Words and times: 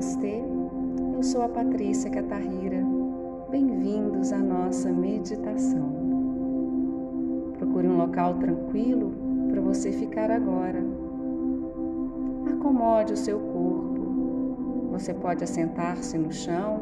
Namastê, 0.00 0.42
eu 1.14 1.22
sou 1.22 1.42
a 1.42 1.48
Patrícia 1.50 2.10
Catarrira. 2.10 2.82
Bem-vindos 3.50 4.32
à 4.32 4.38
nossa 4.38 4.90
meditação. 4.90 5.92
Procure 7.58 7.86
um 7.86 7.98
local 7.98 8.32
tranquilo 8.38 9.12
para 9.50 9.60
você 9.60 9.92
ficar 9.92 10.30
agora. 10.30 10.82
Acomode 12.50 13.12
o 13.12 13.16
seu 13.16 13.38
corpo. 13.40 14.88
Você 14.92 15.12
pode 15.12 15.44
assentar-se 15.44 16.16
no 16.16 16.32
chão, 16.32 16.80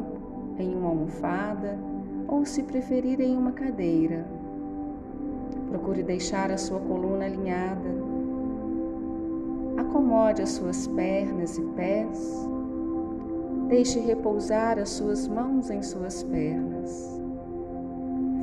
em 0.57 0.73
uma 0.73 0.87
almofada 0.87 1.77
ou, 2.25 2.45
se 2.45 2.63
preferir, 2.63 3.19
em 3.19 3.35
uma 3.35 3.51
cadeira. 3.51 4.25
Procure 5.67 6.03
deixar 6.03 6.51
a 6.51 6.57
sua 6.57 6.79
coluna 6.79 7.25
alinhada. 7.25 7.89
Acomode 9.75 10.41
as 10.41 10.51
suas 10.51 10.87
pernas 10.87 11.57
e 11.57 11.61
pés 11.75 12.49
Deixe 13.69 13.99
repousar 13.99 14.79
as 14.79 14.89
suas 14.89 15.27
mãos 15.27 15.69
em 15.69 15.83
suas 15.83 16.23
pernas. 16.23 17.21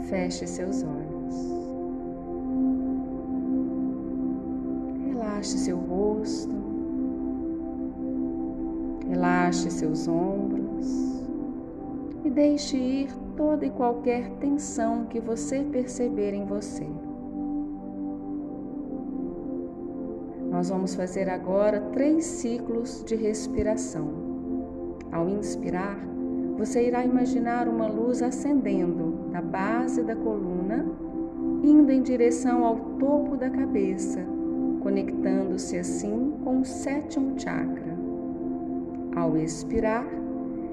Feche 0.09 0.47
seus 0.47 0.84
olhos. 0.84 1.34
Relaxe 5.05 5.59
seu 5.59 5.79
rosto. 5.79 6.55
Relaxe 9.09 9.69
seus 9.69 10.07
ombros. 10.07 11.25
E 12.25 12.31
deixe 12.31 12.77
ir 12.77 13.09
toda 13.37 13.67
e 13.67 13.70
qualquer 13.70 14.31
tensão 14.39 15.06
que 15.06 15.19
você 15.19 15.65
perceber 15.65 16.34
em 16.34 16.45
você. 16.45 16.87
Nós 20.48 20.69
vamos 20.69 20.95
fazer 20.95 21.29
agora 21.29 21.81
três 21.93 22.25
ciclos 22.25 23.03
de 23.05 23.17
respiração. 23.17 24.26
Ao 25.17 25.31
inspirar, 25.31 25.98
você 26.59 26.89
irá 26.89 27.03
imaginar 27.03 27.69
uma 27.69 27.86
luz 27.86 28.20
acendendo 28.20 29.31
da 29.33 29.41
base 29.41 30.03
da 30.03 30.14
coluna, 30.14 30.84
indo 31.62 31.91
em 31.91 32.03
direção 32.03 32.62
ao 32.62 32.77
topo 32.98 33.34
da 33.34 33.48
cabeça, 33.48 34.20
conectando-se 34.83 35.78
assim 35.78 36.34
com 36.44 36.61
o 36.61 36.67
sétimo 36.67 37.33
chakra. 37.41 37.97
Ao 39.17 39.39
expirar, 39.39 40.06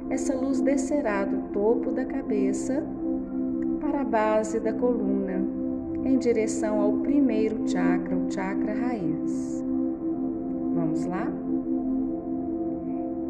essa 0.10 0.36
luz 0.36 0.60
descerá 0.60 1.24
do 1.24 1.54
topo 1.54 1.92
da 1.92 2.04
cabeça 2.04 2.84
para 3.80 4.02
a 4.02 4.06
base 4.06 4.60
da 4.60 4.74
coluna, 4.74 5.42
em 6.04 6.18
direção 6.18 6.82
ao 6.82 6.92
primeiro 6.98 7.66
chakra, 7.66 8.14
o 8.14 8.30
chakra 8.30 8.74
raiz. 8.74 9.64
Vamos 10.76 11.06
lá? 11.06 11.43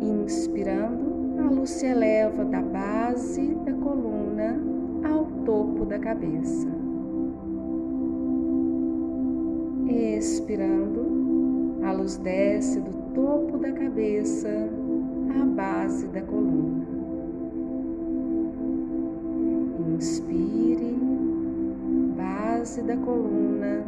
Inspirando, 0.03 1.39
a 1.39 1.49
luz 1.49 1.69
se 1.69 1.85
eleva 1.85 2.43
da 2.43 2.61
base 2.61 3.55
da 3.63 3.71
coluna 3.71 4.59
ao 5.09 5.25
topo 5.45 5.85
da 5.85 5.97
cabeça. 5.97 6.67
Expirando, 9.87 11.79
a 11.83 11.93
luz 11.93 12.17
desce 12.17 12.81
do 12.81 12.91
topo 13.13 13.57
da 13.57 13.71
cabeça 13.71 14.49
à 15.41 15.45
base 15.45 16.07
da 16.07 16.21
coluna. 16.21 16.85
Inspire, 19.95 20.97
base 22.17 22.81
da 22.81 22.97
coluna 22.97 23.85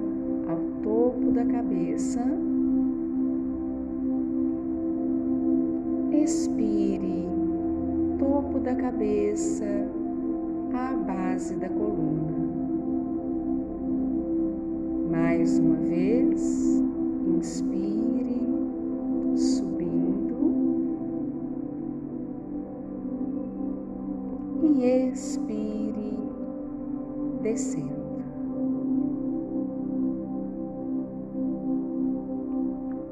ao 0.47 0.59
topo 0.81 1.31
da 1.31 1.43
cabeça 1.43 2.21
Expire, 6.25 7.29
topo 8.17 8.57
da 8.57 8.73
cabeça 8.73 9.63
à 10.73 10.95
base 10.95 11.55
da 11.57 11.69
coluna. 11.69 12.33
Mais 15.11 15.59
uma 15.59 15.75
vez, 15.75 16.81
inspire, 17.27 18.41
subindo 19.35 20.35
e 24.63 24.83
expire, 24.83 26.17
descendo. 27.43 27.93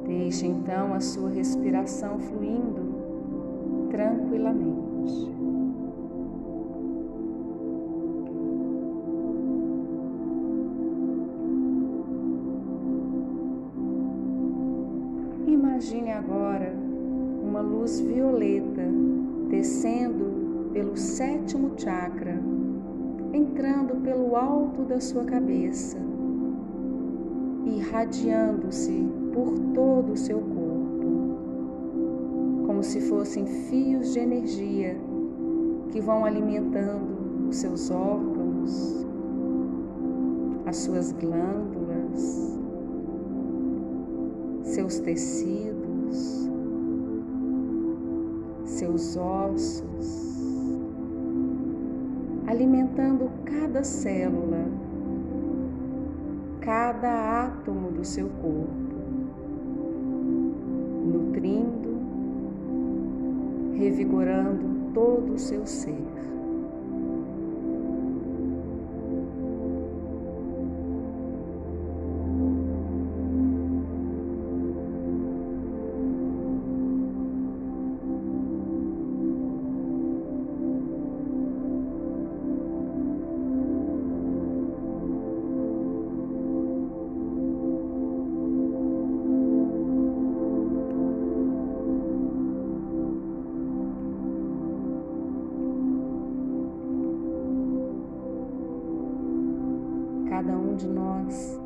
Deixe 0.08 0.48
então 0.48 0.96
a 0.96 1.00
sua 1.00 1.30
respiração 1.30 2.18
fluindo 2.18 2.83
tranquilamente. 3.94 5.32
Imagine 15.46 16.12
agora 16.12 16.74
uma 17.44 17.62
luz 17.62 18.00
violeta 18.00 18.82
descendo 19.48 20.72
pelo 20.74 20.98
sétimo 20.98 21.74
chakra, 21.78 22.42
entrando 23.32 24.02
pelo 24.02 24.36
alto 24.36 24.82
da 24.86 25.00
sua 25.00 25.24
cabeça, 25.24 26.00
irradiando-se 27.64 29.08
por 29.32 29.54
todo 29.76 30.14
o 30.14 30.18
seu 30.18 30.40
corpo 30.40 30.53
como 32.84 32.92
se 32.92 33.00
fossem 33.00 33.46
fios 33.46 34.12
de 34.12 34.20
energia 34.20 34.98
que 35.90 36.02
vão 36.02 36.26
alimentando 36.26 37.48
os 37.48 37.56
seus 37.56 37.90
órgãos, 37.90 39.08
as 40.66 40.76
suas 40.76 41.14
glândulas, 41.14 42.60
seus 44.64 45.00
tecidos, 45.00 46.50
seus 48.66 49.16
ossos, 49.16 50.42
alimentando 52.48 53.32
cada 53.46 53.82
célula, 53.82 54.68
cada 56.60 57.46
átomo 57.46 57.92
do 57.92 58.04
seu 58.04 58.28
corpo, 58.42 58.93
revigorando 63.78 64.92
todo 64.94 65.34
o 65.34 65.40
seu 65.40 65.66
ser. 65.66 65.96
Cada 100.46 100.58
um 100.58 100.76
de 100.76 100.90
nós 100.90 101.62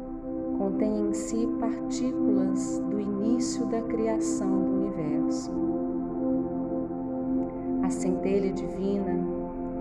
contém 0.60 1.08
em 1.08 1.12
si 1.12 1.48
partículas 1.60 2.78
do 2.92 3.00
início 3.00 3.66
da 3.66 3.82
criação 3.82 4.47
do 4.47 4.72
universo. 4.72 5.52
A 7.84 7.90
centelha 7.90 8.53
divina, 8.53 9.18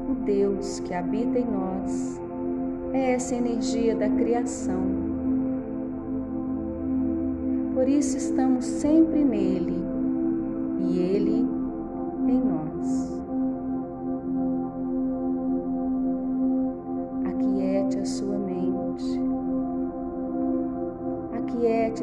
o 0.08 0.14
Deus 0.25 0.81
que 0.81 0.94
habita 0.94 1.38
em 1.38 1.44
nós, 1.44 2.19
é 2.94 3.12
essa 3.12 3.34
energia 3.34 3.94
da 3.94 4.08
criação. 4.08 4.81
Por 7.75 7.87
isso 7.87 8.16
estamos 8.16 8.64
sempre 8.64 9.22
nele 9.22 9.76
e 10.81 10.99
ele 10.99 11.46
em 12.28 12.40
nós. 12.40 13.15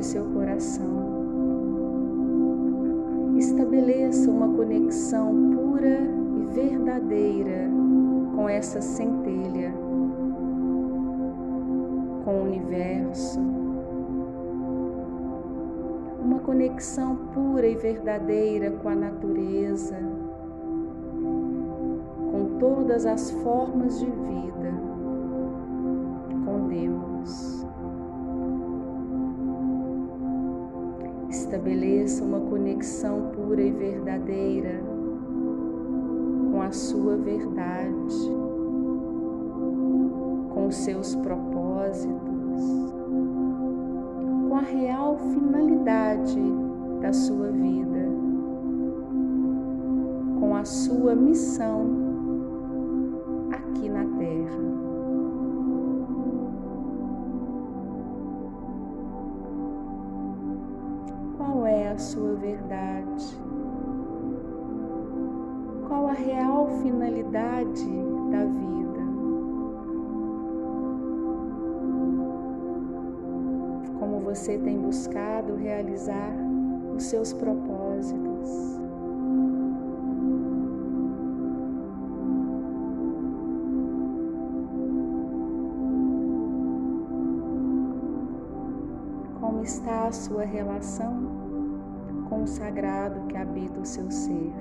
Seu 0.04 0.26
coração, 0.26 1.24
estabeleça 3.38 4.30
uma 4.30 4.50
conexão 4.50 5.52
pura 5.52 6.00
e 6.38 6.46
verdadeira 6.54 7.70
com 8.36 8.48
essa 8.50 8.82
centelha, 8.82 9.74
com 12.24 12.32
o 12.32 12.44
universo. 12.44 13.40
uma 16.24 16.40
conexão 16.40 17.16
pura 17.34 17.68
e 17.68 17.76
verdadeira 17.76 18.72
com 18.72 18.88
a 18.88 18.96
natureza, 18.96 19.98
com 22.32 22.58
todas 22.60 23.06
as 23.06 23.30
formas 23.30 24.00
de 24.00 24.06
vida, 24.06 24.83
Estabeleça 31.54 32.24
uma 32.24 32.40
conexão 32.40 33.30
pura 33.30 33.62
e 33.62 33.70
verdadeira 33.70 34.82
com 36.52 36.60
a 36.60 36.72
sua 36.72 37.16
verdade, 37.16 38.32
com 40.52 40.66
os 40.66 40.76
seus 40.78 41.14
propósitos 41.18 42.60
com 44.50 44.56
a 44.56 44.62
real 44.62 45.16
finalidade 45.16 46.42
da 47.00 47.14
sua 47.14 47.52
vida, 47.52 48.08
com 50.40 50.56
a 50.56 50.66
sua 50.66 51.14
missão 51.14 51.86
aqui 53.52 53.90
na 53.90 54.06
Terra. 54.18 54.63
Sua 62.04 62.36
verdade? 62.36 63.26
Qual 65.88 66.08
a 66.08 66.14
real 66.14 66.68
finalidade 66.82 67.90
da 68.32 68.46
vida? 68.46 68.74
você 74.34 74.58
tem 74.58 74.80
buscado 74.80 75.56
realizar 75.56 76.34
os 76.96 77.04
seus 77.04 77.32
propósitos. 77.34 78.50
Como 89.40 89.62
está 89.62 90.08
a 90.08 90.12
sua 90.12 90.46
relação 90.46 91.43
com 92.34 92.44
o 92.44 92.48
sagrado 92.48 93.22
que 93.28 93.38
habita 93.38 93.80
o 93.80 93.86
seu 93.86 94.10
ser? 94.10 94.52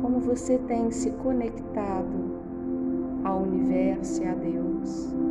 Como 0.00 0.18
você 0.20 0.58
tem 0.60 0.90
se 0.90 1.10
conectado 1.10 2.40
ao 3.24 3.42
universo 3.42 4.22
e 4.22 4.26
a 4.26 4.34
Deus. 4.34 5.27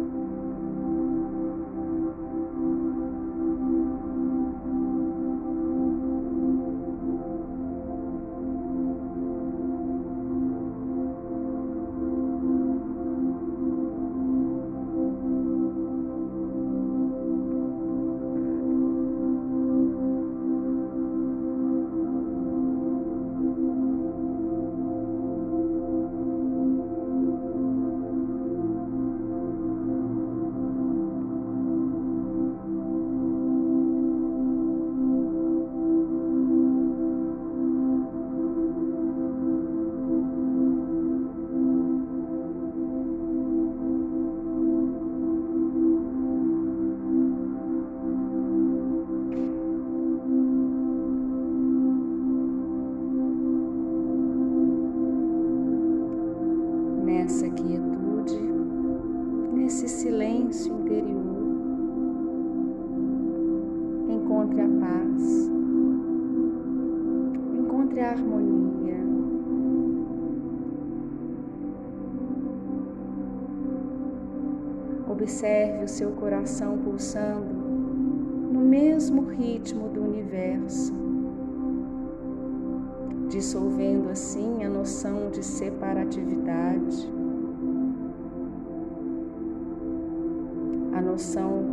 Observe 75.27 75.83
o 75.83 75.87
seu 75.89 76.11
coração 76.11 76.77
pulsando 76.77 77.53
no 78.53 78.61
mesmo 78.61 79.23
ritmo 79.23 79.89
do 79.89 80.01
universo, 80.01 80.93
dissolvendo 83.27 84.09
assim 84.09 84.63
a 84.63 84.69
noção 84.69 85.29
de 85.29 85.43
separatividade, 85.43 87.11
a 90.93 91.01
noção 91.01 91.63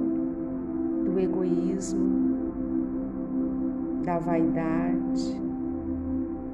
do 1.04 1.20
egoísmo, 1.20 2.43
da 4.04 4.18
vaidade, 4.18 5.40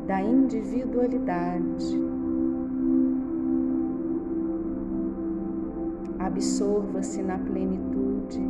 da 0.07 0.23
individualidade. 0.23 2.11
absorva-se 6.21 7.23
na 7.23 7.39
plenitude. 7.39 8.41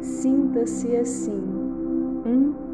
Sinta-se 0.00 0.96
assim, 0.96 1.42
um 2.26 2.71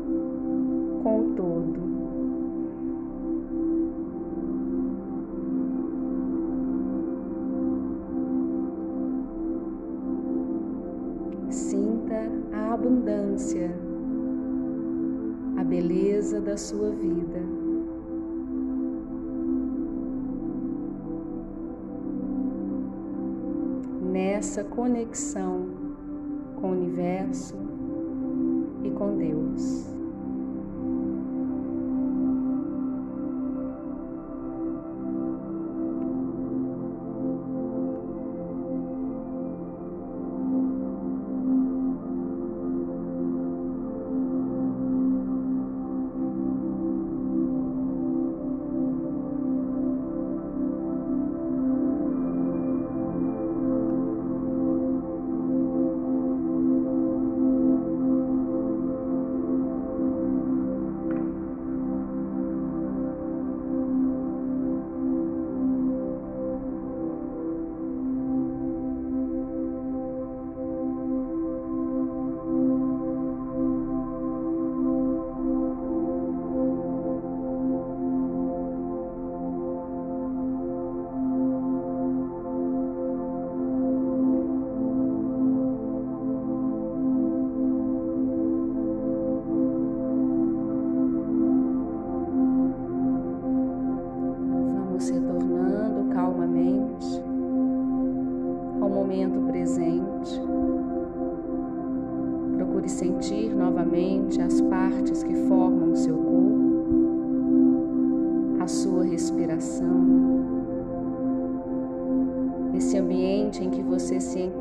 Sinta 11.69 12.33
a 12.51 12.73
abundância, 12.73 13.71
a 15.59 15.65
beleza 15.65 16.41
da 16.41 16.57
sua 16.57 16.89
vida. 16.93 17.43
nessa 24.11 24.65
conexão 24.65 25.67
com 26.59 26.69
o 26.69 26.73
universo 26.73 27.55
e 28.83 28.91
com 28.91 29.19
Deus. 29.19 29.98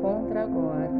encontra 0.08 0.42
agora. 0.42 0.90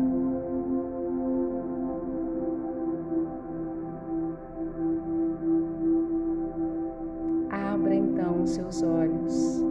Abra 7.51 7.95
então 7.95 8.47
seus 8.47 8.83
olhos 8.83 9.65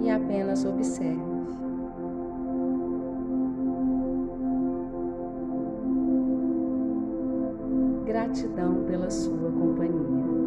e 0.00 0.10
apenas 0.10 0.64
observe. 0.64 1.30
Gratidão 8.04 8.84
pela 8.86 9.10
sua 9.10 9.50
companhia. 9.52 10.39